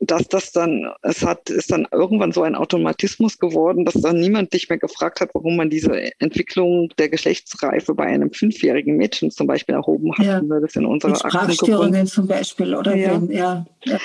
[0.00, 4.52] dass das dann, es hat, ist dann irgendwann so ein Automatismus geworden, dass dann niemand
[4.52, 9.46] sich mehr gefragt hat, warum man diese Entwicklung der Geschlechtsreife bei einem fünfjährigen Mädchen zum
[9.46, 10.24] Beispiel erhoben hat.
[10.24, 10.40] Ja.
[10.40, 12.94] Das in unserer Sprachstörungen zum Beispiel, oder?
[12.94, 13.20] Ja.
[13.20, 13.66] Wenn, ja.
[13.84, 13.98] ja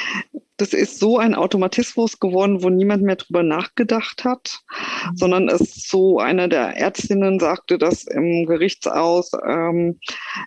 [0.57, 5.17] das ist so ein Automatismus geworden, wo niemand mehr drüber nachgedacht hat, mhm.
[5.17, 9.99] sondern es so einer der Ärztinnen sagte das im Gerichtshaus, ähm,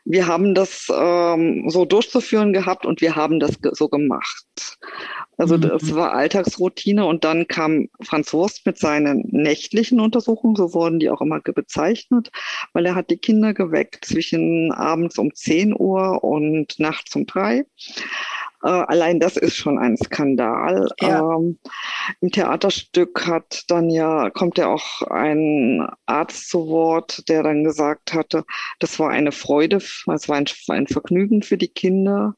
[0.04, 4.78] wir haben das ähm, so durchzuführen gehabt und wir haben das so gemacht.
[5.38, 5.62] Also mhm.
[5.62, 11.10] das war Alltagsroutine und dann kam Franz Wurst mit seinen nächtlichen Untersuchungen, so wurden die
[11.10, 12.30] auch immer bezeichnet,
[12.72, 17.64] weil er hat die Kinder geweckt zwischen abends um 10 Uhr und nachts um drei
[18.66, 20.88] Äh, allein das ist schon ein Skandal.
[21.00, 21.20] Ja.
[21.20, 21.58] Ähm,
[22.20, 28.12] Im Theaterstück hat dann ja, kommt ja auch ein Arzt zu Wort, der dann gesagt
[28.12, 28.44] hatte,
[28.80, 32.34] das war eine Freude, es war ein, ein Vergnügen für die Kinder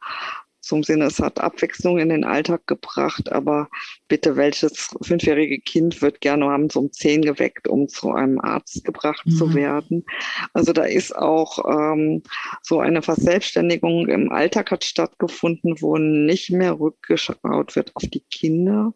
[0.69, 3.69] zum Sinne, es hat Abwechslung in den Alltag gebracht, aber
[4.07, 9.25] bitte, welches fünfjährige Kind wird gerne abends um zehn geweckt, um zu einem Arzt gebracht
[9.25, 9.31] mhm.
[9.31, 10.05] zu werden?
[10.53, 12.23] Also da ist auch ähm,
[12.63, 18.93] so eine Verselbstständigung im Alltag hat stattgefunden, wo nicht mehr rückgeschaut wird auf die Kinder.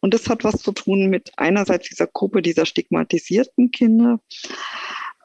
[0.00, 4.20] Und das hat was zu tun mit einerseits dieser Gruppe dieser stigmatisierten Kinder,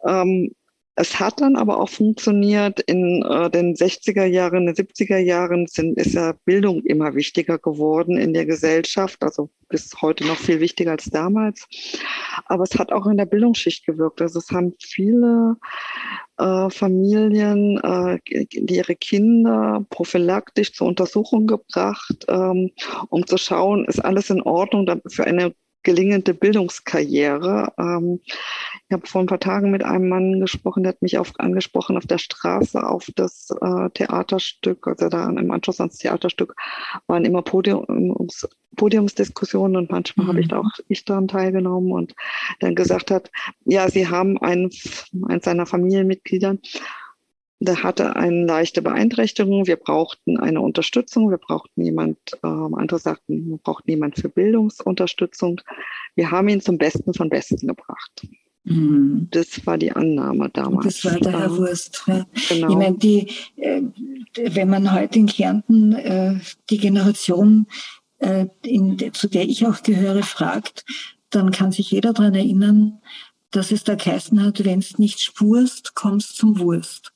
[0.08, 0.56] ähm,
[0.96, 2.82] es hat dann aber auch funktioniert.
[2.82, 8.18] In äh, den 60er Jahren, den 70er Jahren sind, ist ja Bildung immer wichtiger geworden
[8.18, 11.66] in der Gesellschaft, also bis heute noch viel wichtiger als damals.
[12.46, 14.22] Aber es hat auch in der Bildungsschicht gewirkt.
[14.22, 15.56] Also es haben viele
[16.38, 22.72] äh, Familien, äh, die ihre Kinder prophylaktisch zur Untersuchung gebracht, ähm,
[23.10, 27.74] um zu schauen, ist alles in Ordnung für eine gelingende Bildungskarriere.
[27.78, 31.34] Ähm, ich habe vor ein paar Tagen mit einem Mann gesprochen, der hat mich auf,
[31.40, 36.56] angesprochen auf der Straße auf das äh, Theaterstück, also da im Anschluss ans Theaterstück
[37.08, 40.30] waren immer Podiums, Podiumsdiskussionen und manchmal mhm.
[40.30, 42.16] habe ich da auch ich daran teilgenommen und
[42.60, 43.32] dann gesagt hat,
[43.66, 44.70] ja, sie haben einen,
[45.28, 46.60] einen seiner Familienmitgliedern
[47.62, 49.68] der hatte eine leichte Beeinträchtigung.
[49.68, 51.30] Wir brauchten eine Unterstützung.
[51.30, 55.62] Wir brauchten jemand, äh, andere sagten, wir brauchten jemand für Bildungsunterstützung.
[56.16, 58.28] Wir haben ihn zum Besten von Besten gebracht.
[58.64, 59.28] Mhm.
[59.30, 61.02] Das war die Annahme damals.
[61.02, 62.04] Das war der Herr Wurst.
[62.08, 62.26] Ja.
[62.50, 62.70] Genau.
[62.70, 63.84] Ich meine, die, äh,
[64.36, 66.40] wenn man heute in Kärnten äh,
[66.72, 67.68] die Generation,
[68.18, 70.84] äh, in, zu der ich auch gehöre, fragt,
[71.30, 73.02] dann kann sich jeder daran erinnern,
[73.52, 77.14] dass es da geheißen hat, wenn es nicht spurst, kommst zum Wurst.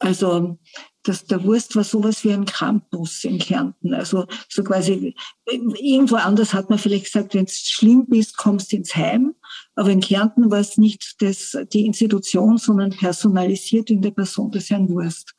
[0.00, 0.58] Also
[1.02, 3.94] das, der Wurst war sowas wie ein Krampus in Kärnten.
[3.94, 5.14] Also so quasi,
[5.46, 9.34] irgendwo anders hat man vielleicht gesagt, wenn es schlimm bist, kommst ins Heim.
[9.76, 14.70] Aber in Kärnten war es nicht das, die Institution, sondern personalisiert in der Person des
[14.70, 15.34] Herrn Wurst.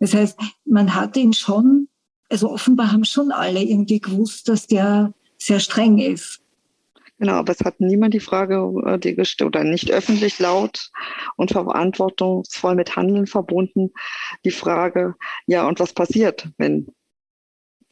[0.00, 1.88] Das heißt, man hat ihn schon,
[2.28, 6.39] also offenbar haben schon alle irgendwie gewusst, dass der sehr streng ist.
[7.20, 10.90] Genau, aber es hat niemand die Frage äh, die gestellt oder nicht öffentlich laut
[11.36, 13.90] und verantwortungsvoll mit Handeln verbunden.
[14.46, 16.88] Die Frage, ja, und was passiert, wenn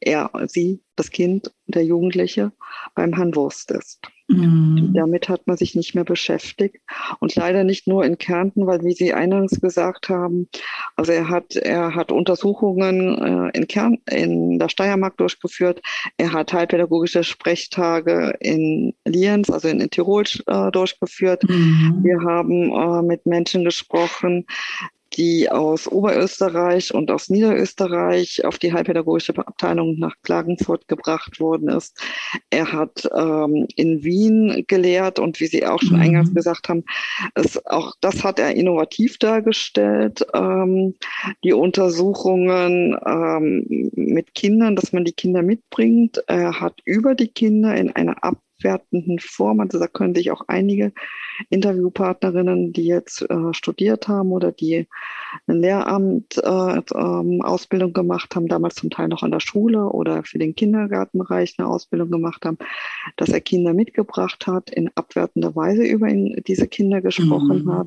[0.00, 2.52] er, sie, das Kind, der Jugendliche
[2.94, 4.00] beim Herrn Wurst ist?
[4.28, 4.92] Mhm.
[4.94, 6.76] Damit hat man sich nicht mehr beschäftigt.
[7.18, 10.48] Und leider nicht nur in Kärnten, weil wie Sie eingangs gesagt haben,
[10.96, 15.80] also er hat, er hat Untersuchungen äh, in Kärn, in der Steiermark durchgeführt.
[16.18, 21.42] Er hat heilpädagogische Sprechtage in Lienz, also in, in Tirol äh, durchgeführt.
[21.48, 22.00] Mhm.
[22.02, 24.44] Wir haben äh, mit Menschen gesprochen,
[25.18, 32.00] die aus Oberösterreich und aus Niederösterreich auf die heilpädagogische Abteilung nach Klagenfurt gebracht worden ist.
[32.50, 36.02] Er hat ähm, in Wien gelehrt und wie Sie auch schon mhm.
[36.02, 36.84] eingangs gesagt haben,
[37.34, 40.24] es, auch das hat er innovativ dargestellt.
[40.34, 40.94] Ähm,
[41.42, 46.22] die Untersuchungen ähm, mit Kindern, dass man die Kinder mitbringt.
[46.28, 49.60] Er hat über die Kinder in einer Ab abwertenden Form.
[49.60, 50.92] Also da können sich auch einige
[51.50, 54.88] Interviewpartnerinnen, die jetzt äh, studiert haben oder die
[55.46, 60.38] eine Lehramt-Ausbildung äh, ähm, gemacht haben, damals zum Teil noch an der Schule oder für
[60.38, 62.58] den Kindergartenbereich eine Ausbildung gemacht haben,
[63.16, 67.72] dass er Kinder mitgebracht hat, in abwertender Weise über ihn, diese Kinder gesprochen mhm.
[67.72, 67.86] hat.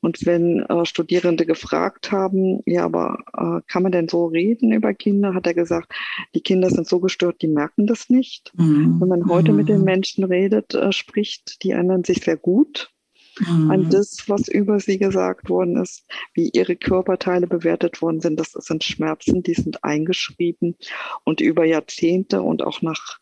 [0.00, 4.92] Und wenn äh, Studierende gefragt haben, ja, aber äh, kann man denn so reden über
[4.92, 5.92] Kinder, hat er gesagt,
[6.34, 8.52] die Kinder sind so gestört, die merken das nicht.
[8.56, 9.00] Mhm.
[9.00, 9.58] Wenn man heute mhm.
[9.58, 12.90] mit den Menschen Menschen redet, äh, spricht, die erinnern sich sehr gut
[13.38, 13.70] mhm.
[13.70, 18.40] an das, was über sie gesagt worden ist, wie ihre Körperteile bewertet worden sind.
[18.40, 20.76] Das sind Schmerzen, die sind eingeschrieben
[21.22, 23.20] und über Jahrzehnte und auch nach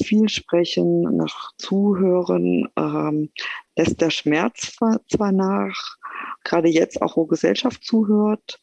[0.00, 3.30] viel Sprechen, nach Zuhören ähm,
[3.76, 4.76] lässt der Schmerz
[5.08, 5.96] zwar nach,
[6.44, 8.60] gerade jetzt auch, wo Gesellschaft zuhört,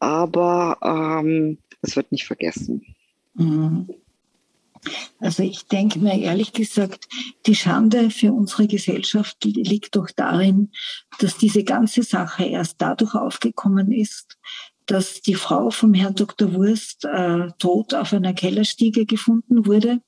[0.00, 2.84] aber ähm, es wird nicht vergessen.
[3.34, 3.88] Mhm.
[5.18, 7.08] Also ich denke mir ehrlich gesagt,
[7.46, 10.70] die Schande für unsere Gesellschaft liegt doch darin,
[11.18, 14.38] dass diese ganze Sache erst dadurch aufgekommen ist,
[14.90, 16.52] dass die Frau vom Herrn Dr.
[16.54, 20.00] Wurst äh, tot auf einer Kellerstiege gefunden wurde.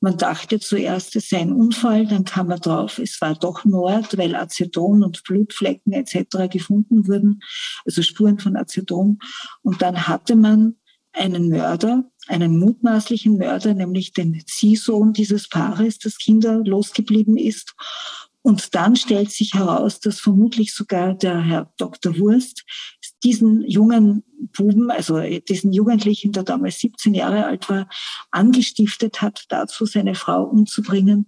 [0.00, 4.18] Man dachte zuerst, es sei ein Unfall, dann kam man drauf, es war doch Mord,
[4.18, 6.50] weil Aceton und Blutflecken etc.
[6.50, 7.40] gefunden wurden,
[7.86, 9.20] also Spuren von Aceton.
[9.62, 10.76] Und dann hatte man
[11.14, 17.74] einen Mörder, einen mutmaßlichen Mörder, nämlich den Ziehsohn dieses Paares, das kinderlos geblieben ist.
[18.42, 22.16] Und dann stellt sich heraus, dass vermutlich sogar der Herr Dr.
[22.18, 22.64] Wurst
[23.24, 24.22] diesen jungen
[24.56, 27.88] Buben, also diesen Jugendlichen, der damals 17 Jahre alt war,
[28.30, 31.26] angestiftet hat, dazu seine Frau umzubringen,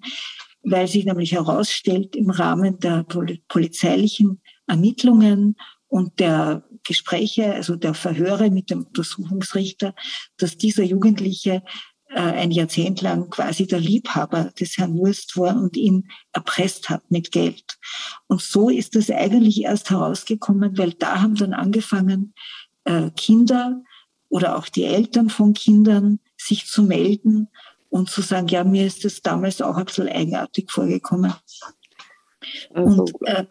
[0.63, 3.05] weil sich nämlich herausstellt im Rahmen der
[3.49, 5.57] polizeilichen Ermittlungen
[5.89, 9.95] und der Gespräche, also der Verhöre mit dem Untersuchungsrichter,
[10.37, 11.63] dass dieser Jugendliche
[12.11, 17.11] äh, ein Jahrzehnt lang quasi der Liebhaber des Herrn Wurst war und ihn erpresst hat
[17.11, 17.79] mit Geld.
[18.27, 22.35] Und so ist es eigentlich erst herausgekommen, weil da haben dann angefangen,
[22.85, 23.83] äh, Kinder
[24.29, 27.49] oder auch die Eltern von Kindern sich zu melden
[27.91, 31.33] und zu sagen, ja, mir ist das damals auch ein bisschen eigenartig vorgekommen.
[32.73, 33.45] Also, und äh,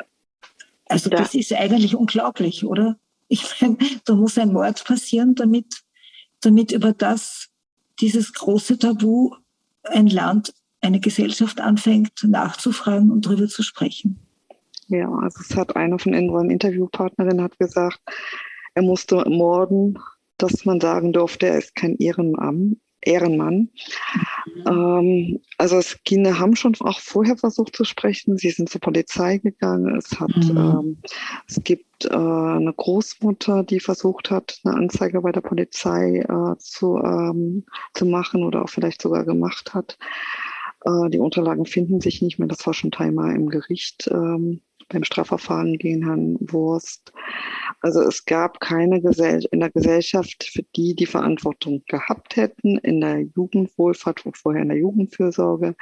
[0.89, 1.17] also da.
[1.17, 2.97] das ist eigentlich unglaublich, oder?
[3.27, 5.83] Ich meine, da muss ein Mord passieren, damit,
[6.41, 7.49] damit über das,
[7.99, 9.31] dieses große Tabu
[9.83, 14.19] ein Land, eine Gesellschaft anfängt nachzufragen und darüber zu sprechen.
[14.87, 17.99] Ja, also es hat eine von unseren Interviewpartnerinnen hat gesagt,
[18.73, 19.99] er musste morden,
[20.37, 22.79] dass man sagen durfte, er ist kein Ehrenmann.
[23.07, 23.69] Ehrenmann.
[24.65, 25.39] Mhm.
[25.57, 28.37] Also es, Kinder haben schon auch vorher versucht zu sprechen.
[28.37, 29.95] Sie sind zur Polizei gegangen.
[29.95, 30.57] Es hat, mhm.
[30.57, 30.97] ähm,
[31.47, 36.97] es gibt äh, eine Großmutter, die versucht hat, eine Anzeige bei der Polizei äh, zu,
[36.97, 39.97] ähm, zu machen oder auch vielleicht sogar gemacht hat.
[40.85, 42.47] Äh, die Unterlagen finden sich nicht mehr.
[42.47, 44.09] Das war schon Timer im Gericht.
[44.11, 47.13] Ähm, beim Strafverfahren gegen Herrn Wurst.
[47.81, 53.01] Also es gab keine Gesell in der Gesellschaft, für die die Verantwortung gehabt hätten, in
[53.01, 55.75] der Jugendwohlfahrt vorher in der Jugendfürsorge,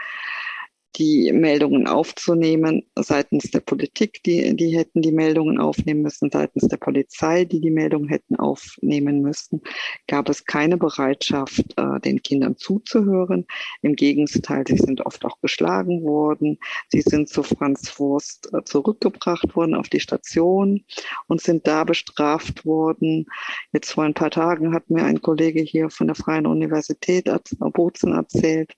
[0.97, 6.77] die Meldungen aufzunehmen seitens der Politik, die, die hätten die Meldungen aufnehmen müssen, seitens der
[6.77, 9.61] Polizei, die die Meldungen hätten aufnehmen müssen,
[10.07, 13.45] gab es keine Bereitschaft, äh, den Kindern zuzuhören.
[13.81, 16.57] Im Gegenteil, sie sind oft auch geschlagen worden.
[16.89, 20.83] Sie sind zu Franz Wurst äh, zurückgebracht worden auf die Station
[21.27, 23.25] und sind da bestraft worden.
[23.73, 27.29] Jetzt vor ein paar Tagen hat mir ein Kollege hier von der Freien Universität
[27.73, 28.73] Bozen erzählt,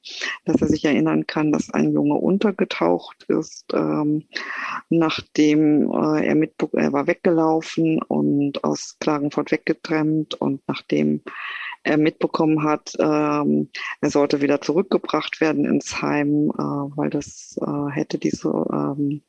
[0.45, 4.23] dass er sich erinnern kann, dass ein Junge Junge untergetaucht ist, ähm,
[4.89, 11.21] nachdem äh, er mit, er war weggelaufen und aus Klagenfurt weggetrennt und nachdem
[11.83, 13.69] er mitbekommen hat, ähm,
[14.01, 19.21] er sollte wieder zurückgebracht werden ins Heim, äh, weil das äh, hätte diese, ähm,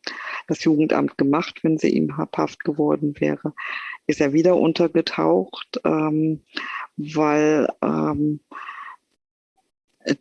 [0.46, 3.54] das Jugendamt gemacht, wenn sie ihm habhaft geworden wäre,
[4.06, 6.42] ist er wieder untergetaucht, ähm,
[6.96, 8.40] weil ähm,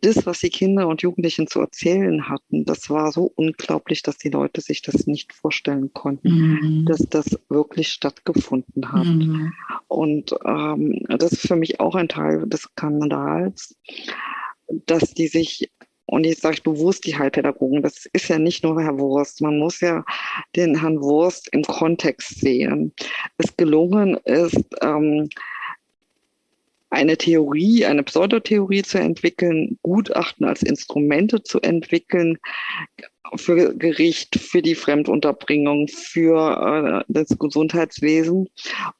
[0.00, 4.30] das, was die Kinder und Jugendlichen zu erzählen hatten, das war so unglaublich, dass die
[4.30, 6.84] Leute sich das nicht vorstellen konnten, mhm.
[6.86, 9.06] dass das wirklich stattgefunden hat.
[9.06, 9.52] Mhm.
[9.88, 13.76] Und ähm, das ist für mich auch ein Teil des Skandals,
[14.86, 15.70] dass die sich
[16.10, 19.80] und ich sage bewusst die Heilpädagogen, das ist ja nicht nur Herr Wurst, man muss
[19.80, 20.04] ja
[20.56, 22.94] den Herrn Wurst im Kontext sehen.
[23.36, 25.28] Es gelungen ist, ähm,
[26.90, 32.38] eine Theorie, eine Pseudotheorie zu entwickeln, Gutachten als Instrumente zu entwickeln,
[33.36, 38.48] für Gericht, für die Fremdunterbringung, für äh, das Gesundheitswesen,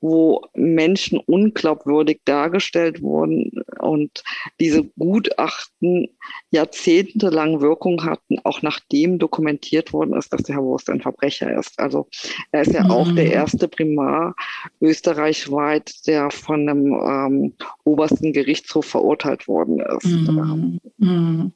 [0.01, 4.23] wo Menschen unglaubwürdig dargestellt wurden und
[4.61, 6.09] diese Gutachten
[6.51, 11.79] jahrzehntelang Wirkung hatten, auch nachdem dokumentiert worden ist, dass der Herr Wurst ein Verbrecher ist.
[11.79, 12.09] Also
[12.53, 12.91] er ist ja mhm.
[12.91, 14.35] auch der erste Primar
[14.81, 20.07] österreichweit, der von einem ähm, obersten Gerichtshof verurteilt worden ist.
[20.07, 20.81] Mhm.
[20.99, 21.53] Mhm.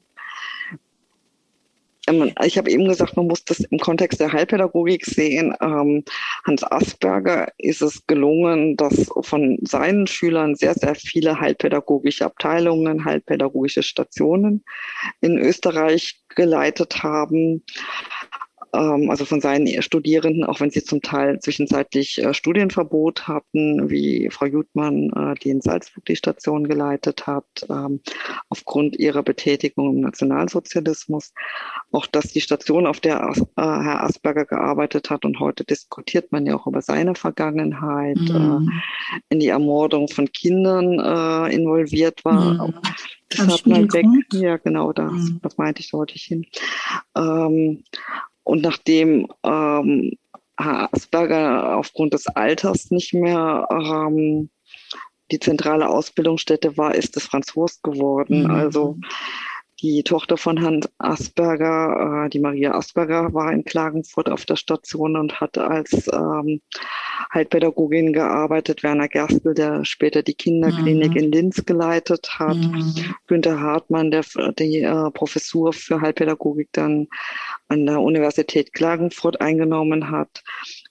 [2.07, 5.55] Ähm, ich habe eben gesagt, man muss das im Kontext der Heilpädagogik sehen.
[5.61, 6.03] Ähm,
[6.45, 13.83] Hans Asperger ist es gelungen, dass von seinen Schülern sehr, sehr viele heilpädagogische Abteilungen, heilpädagogische
[13.83, 14.63] Stationen
[15.21, 17.63] in Österreich geleitet haben
[18.73, 24.47] also von seinen Studierenden, auch wenn sie zum Teil zwischenzeitlich äh, Studienverbot hatten, wie Frau
[24.47, 27.99] Jutmann, äh, die in Salzburg die Station geleitet hat, ähm,
[28.49, 31.33] aufgrund ihrer Betätigung im Nationalsozialismus.
[31.91, 36.47] Auch dass die Station, auf der äh, Herr Asperger gearbeitet hat, und heute diskutiert man
[36.47, 38.71] ja auch über seine Vergangenheit, mhm.
[39.29, 40.93] in die Ermordung von Kindern
[41.51, 42.67] involviert war.
[42.67, 42.73] Mhm.
[43.29, 44.05] Das hat man weg.
[44.31, 45.39] Ja, genau, das, mhm.
[45.41, 46.45] das meinte ich, wollte ich hin.
[47.15, 47.83] Ähm,
[48.43, 50.17] und nachdem ähm,
[50.57, 54.49] Herr Asperger aufgrund des Alters nicht mehr ähm,
[55.31, 58.43] die zentrale Ausbildungsstätte war, ist es Franz Wurst geworden.
[58.43, 58.51] Mhm.
[58.51, 58.97] Also
[59.83, 65.17] die Tochter von Herrn Asperger, äh, die Maria Asperger, war in Klagenfurt auf der Station
[65.17, 66.61] und hat als ähm,
[67.33, 68.81] Heilpädagogin gearbeitet.
[68.81, 71.17] Werner Gerstl, der später die Kinderklinik mhm.
[71.17, 72.55] in Linz geleitet hat.
[72.55, 72.93] Mhm.
[73.27, 74.23] Günter Hartmann, der
[74.57, 77.07] die äh, Professur für Heilpädagogik dann
[77.73, 80.43] an der Universität Klagenfurt eingenommen hat.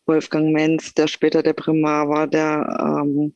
[0.06, 3.34] Wolfgang Menz, der später der Primar war, der ähm,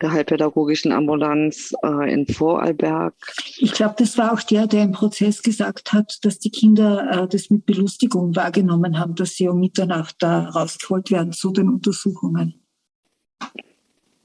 [0.00, 3.14] der heilpädagogischen Ambulanz äh, in Vorarlberg.
[3.58, 7.28] Ich glaube, das war auch der, der im Prozess gesagt hat, dass die Kinder äh,
[7.28, 12.62] das mit Belustigung wahrgenommen haben, dass sie um Mitternacht da rausgeholt werden zu den Untersuchungen.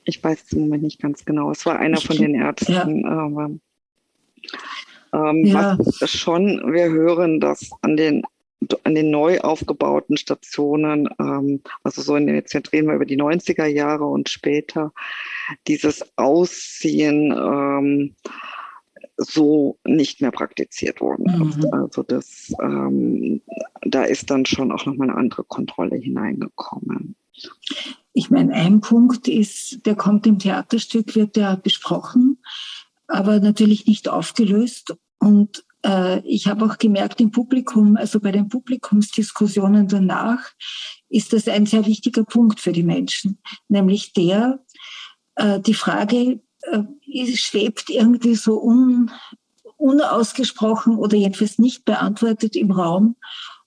[0.06, 1.52] Ich weiß es im Moment nicht ganz genau.
[1.52, 3.02] Es war einer von den Ärzten.
[3.02, 3.10] Ja.
[3.10, 3.50] Aber,
[5.14, 5.78] ähm, ja.
[5.80, 8.24] Was schon, wir hören, dass an den
[8.84, 13.20] an den neu aufgebauten Stationen, ähm, also so in den, jetzt reden wir über die
[13.20, 14.94] 90er Jahre und später,
[15.68, 18.16] dieses Ausziehen ähm,
[19.18, 21.64] so nicht mehr praktiziert worden ist.
[21.64, 21.74] Mhm.
[21.74, 23.42] Also das, ähm,
[23.86, 27.16] da ist dann schon auch nochmal eine andere Kontrolle hineingekommen.
[28.14, 32.38] Ich meine, ein Punkt ist, der kommt im Theaterstück, wird ja besprochen,
[33.08, 34.96] aber natürlich nicht aufgelöst.
[35.20, 35.66] Und
[36.24, 40.52] ich habe auch gemerkt im Publikum, also bei den Publikumsdiskussionen danach,
[41.10, 44.64] ist das ein sehr wichtiger Punkt für die Menschen, nämlich der,
[45.36, 49.12] äh, die Frage äh, schwebt irgendwie so un,
[49.78, 53.16] unausgesprochen oder jedenfalls nicht beantwortet im Raum,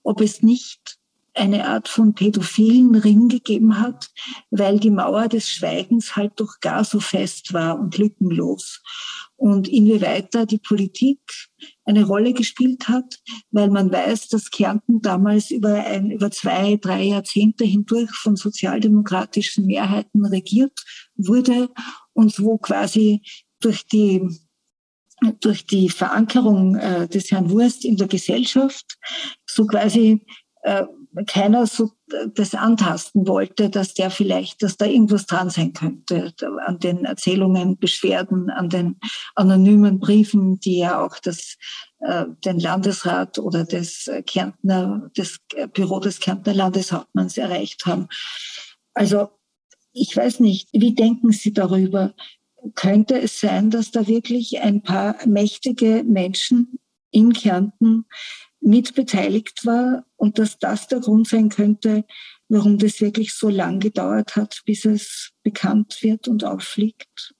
[0.03, 0.97] ob es nicht
[1.35, 4.09] eine Art von pädophilen Ring gegeben hat,
[4.49, 8.81] weil die Mauer des Schweigens halt doch gar so fest war und lückenlos.
[9.37, 11.19] Und inwieweit da die Politik
[11.85, 13.19] eine Rolle gespielt hat,
[13.51, 19.67] weil man weiß, dass Kärnten damals über, ein, über zwei, drei Jahrzehnte hindurch von sozialdemokratischen
[19.67, 20.83] Mehrheiten regiert
[21.15, 21.69] wurde
[22.13, 23.21] und wo quasi
[23.59, 24.21] durch die
[25.39, 28.85] durch die Verankerung äh, des Herrn Wurst in der Gesellschaft
[29.47, 30.23] so quasi
[30.61, 30.83] äh,
[31.25, 31.91] keiner so
[32.33, 36.33] das antasten wollte, dass der vielleicht, dass da irgendwas dran sein könnte
[36.65, 38.99] an den Erzählungen, Beschwerden, an den
[39.35, 41.57] anonymen Briefen, die ja auch das,
[41.99, 45.37] äh, den Landesrat oder das Kärntner, das
[45.73, 48.07] Büro des Kärntner Landeshauptmanns erreicht haben.
[48.93, 49.29] Also
[49.93, 52.13] ich weiß nicht, wie denken Sie darüber?
[52.75, 56.79] Könnte es sein, dass da wirklich ein paar mächtige Menschen
[57.11, 58.05] in Kärnten
[58.61, 62.05] mitbeteiligt war und dass das der Grund sein könnte,
[62.49, 67.33] warum das wirklich so lang gedauert hat, bis es bekannt wird und auffliegt.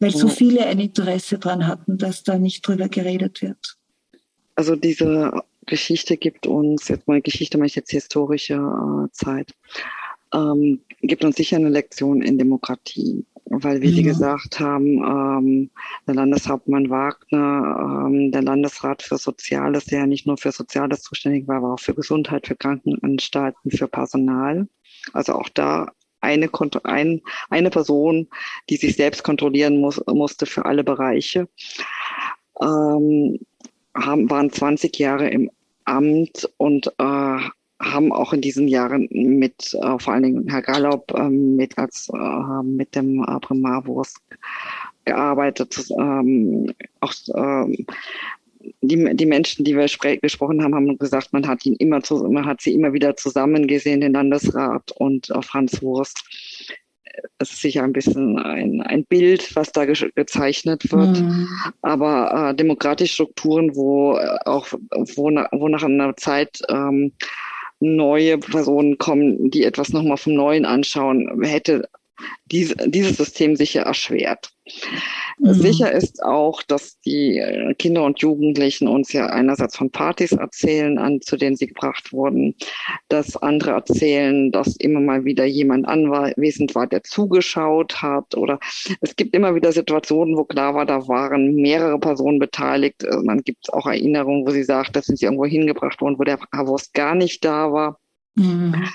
[0.00, 3.76] Weil so viele ein Interesse daran hatten, dass da nicht drüber geredet wird.
[4.54, 9.54] Also diese Geschichte gibt uns, jetzt mal Geschichte meine ich jetzt historische äh, Zeit,
[10.34, 13.24] ähm, gibt uns sicher eine Lektion in Demokratie
[13.62, 13.96] weil wie ja.
[13.96, 15.70] Sie gesagt haben, ähm,
[16.06, 21.46] der Landeshauptmann Wagner, ähm, der Landesrat für Soziales, der ja nicht nur für Soziales zuständig
[21.48, 24.68] war, aber auch für Gesundheit, für Krankenanstalten, für Personal.
[25.12, 26.48] Also auch da eine,
[26.84, 28.28] ein, eine Person,
[28.70, 31.48] die sich selbst kontrollieren muss, musste für alle Bereiche,
[32.60, 33.38] ähm,
[33.94, 35.50] haben, waren 20 Jahre im
[35.84, 37.38] Amt und äh,
[37.84, 42.08] haben auch in diesen Jahren mit, äh, vor allen Dingen Herr Gallop, äh, mit, als,
[42.12, 44.18] äh, mit dem äh, Primarwurst
[45.04, 45.90] gearbeitet.
[45.98, 47.86] Ähm, auch ähm,
[48.80, 49.86] die, die Menschen, die wir
[50.20, 53.66] gesprochen haben, haben gesagt, man hat ihn immer zu, man hat sie immer wieder zusammen
[53.66, 56.22] gesehen, den Landesrat und äh, Franz Wurst.
[57.38, 61.48] Es ist sicher ein bisschen ein, ein Bild, was da ge gezeichnet wird, mhm.
[61.82, 64.66] aber äh, demokratische Strukturen, wo äh, auch
[65.14, 67.12] wo, na, wo nach einer Zeit ähm,
[67.84, 71.88] neue Personen kommen, die etwas nochmal vom Neuen anschauen, hätte
[72.46, 74.50] diese, dieses System sicher erschwert.
[75.38, 75.54] Mhm.
[75.54, 80.98] Sicher ist auch, dass die äh, Kinder und Jugendlichen uns ja einerseits von Partys erzählen,
[80.98, 82.54] an, zu denen sie gebracht wurden,
[83.08, 88.36] dass andere erzählen, dass immer mal wieder jemand anwesend war, der zugeschaut hat.
[88.36, 88.58] Oder
[89.00, 93.04] es gibt immer wieder Situationen, wo klar war, da waren mehrere Personen beteiligt.
[93.04, 96.24] Äh, man gibt auch Erinnerungen, wo sie sagt, da sind sie irgendwo hingebracht worden, wo
[96.24, 97.98] der Herr Wurst gar nicht da war.
[98.36, 98.86] Mhm.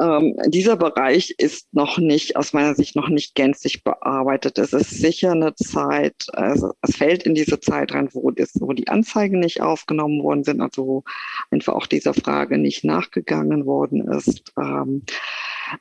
[0.00, 4.58] Ähm, dieser Bereich ist noch nicht, aus meiner Sicht noch nicht gänzlich bearbeitet.
[4.58, 8.72] Es ist sicher eine Zeit, also es fällt in diese Zeit rein, wo, das, wo
[8.72, 11.04] die Anzeigen nicht aufgenommen worden sind, also wo
[11.50, 14.52] einfach auch dieser Frage nicht nachgegangen worden ist.
[14.58, 15.02] Ähm,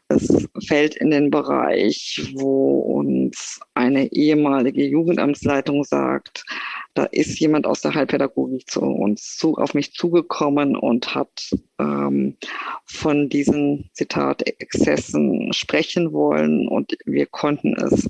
[0.07, 6.45] es fällt in den Bereich, wo uns eine ehemalige Jugendamtsleitung sagt,
[6.93, 12.37] da ist jemand aus der Heilpädagogik zu uns zu, auf mich zugekommen und hat ähm,
[12.85, 18.09] von diesen Zitat Exzessen sprechen wollen und wir konnten es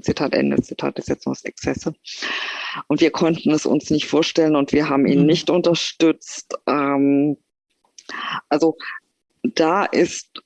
[0.00, 1.94] Zitat Ende, Zitat ist jetzt noch Exzesse.
[2.88, 5.26] Und wir konnten es uns nicht vorstellen und wir haben ihn mhm.
[5.26, 6.58] nicht unterstützt.
[6.66, 7.36] Ähm,
[8.48, 8.76] also
[9.42, 10.42] da ist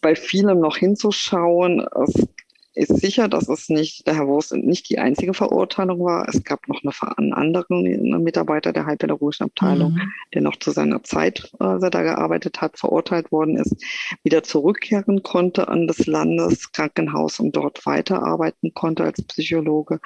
[0.00, 1.86] bei vielem noch hinzuschauen.
[1.94, 2.28] Es
[2.74, 6.26] ist sicher, dass es nicht, der Herr Wurst nicht die einzige Verurteilung war.
[6.28, 10.12] Es gab noch eine, einen anderen Mitarbeiter der heilpädagogischen Abteilung, mhm.
[10.32, 13.76] der noch zu seiner Zeit, als er da gearbeitet hat, verurteilt worden ist,
[14.22, 20.00] wieder zurückkehren konnte an das Landeskrankenhaus und dort weiterarbeiten konnte als Psychologe.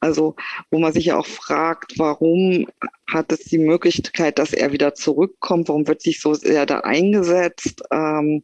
[0.00, 0.36] Also,
[0.70, 2.66] wo man sich ja auch fragt, warum
[3.12, 5.68] hat es die Möglichkeit, dass er wieder zurückkommt?
[5.68, 7.82] Warum wird sich so sehr da eingesetzt?
[7.90, 8.42] Ähm,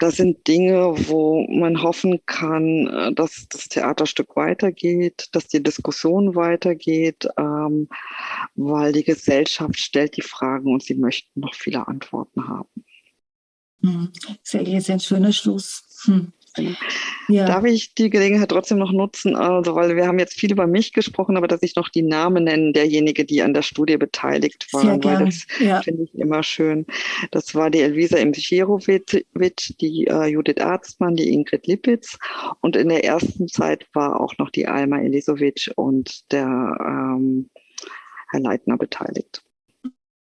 [0.00, 6.34] das sind Dinge, wo man hoffen kann, äh, dass das Theaterstück weitergeht, dass die Diskussion
[6.34, 7.88] weitergeht, ähm,
[8.54, 12.84] weil die Gesellschaft stellt die Fragen und sie möchten noch viele Antworten haben.
[13.82, 16.02] Hm, jetzt ein schöner Schluss.
[16.04, 16.32] Hm.
[17.28, 17.46] Ja.
[17.46, 20.92] Darf ich die Gelegenheit trotzdem noch nutzen, also weil wir haben jetzt viel über mich
[20.92, 25.02] gesprochen, aber dass ich noch die Namen nenne derjenige, die an der Studie beteiligt waren,
[25.02, 25.82] weil das ja.
[25.82, 26.86] finde ich immer schön.
[27.30, 29.24] Das war die Elvisa Imsirovic,
[29.80, 32.18] die äh, Judith Arztmann, die Ingrid Lippitz
[32.60, 37.50] und in der ersten Zeit war auch noch die Alma Elisovic und der ähm,
[38.30, 39.42] Herr Leitner beteiligt.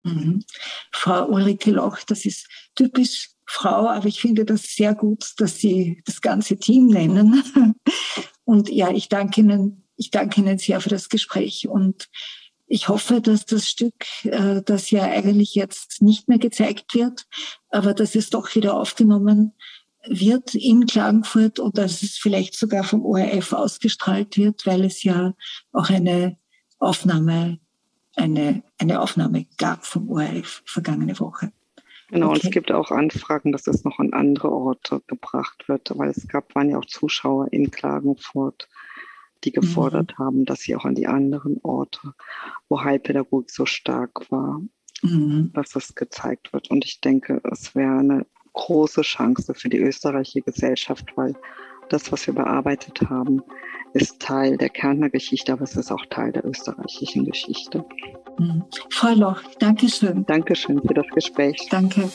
[0.03, 0.43] Mhm.
[0.91, 6.01] Frau Ulrike Loch, das ist typisch Frau, aber ich finde das sehr gut, dass Sie
[6.05, 7.43] das ganze Team nennen.
[8.45, 12.09] Und ja, ich danke Ihnen, ich danke Ihnen sehr für das Gespräch und
[12.65, 17.25] ich hoffe, dass das Stück, äh, das ja eigentlich jetzt nicht mehr gezeigt wird,
[17.69, 19.53] aber dass es doch wieder aufgenommen
[20.07, 25.33] wird in Klagenfurt und dass es vielleicht sogar vom ORF ausgestrahlt wird, weil es ja
[25.73, 26.37] auch eine
[26.79, 27.59] Aufnahme,
[28.15, 31.51] eine, eine Aufnahme gab vom ORF vergangene Woche.
[32.11, 32.35] Genau, okay.
[32.35, 36.27] und es gibt auch Anfragen, dass es noch an andere Orte gebracht wird, weil es
[36.27, 38.67] gab, waren ja auch Zuschauer in Klagenfurt,
[39.45, 40.23] die gefordert mhm.
[40.23, 42.13] haben, dass sie auch an die anderen Orte,
[42.67, 44.61] wo Heilpädagogik so stark war,
[45.01, 45.51] mhm.
[45.53, 46.69] dass es gezeigt wird.
[46.69, 51.33] Und ich denke, es wäre eine große Chance für die österreichische Gesellschaft, weil
[51.91, 53.41] das, was wir bearbeitet haben,
[53.93, 57.83] ist Teil der Kärntner Geschichte, aber es ist auch Teil der österreichischen Geschichte.
[58.39, 58.63] Mhm.
[58.89, 60.25] Frau Loch, Dankeschön.
[60.25, 61.67] Dankeschön für das Gespräch.
[61.69, 62.09] Danke.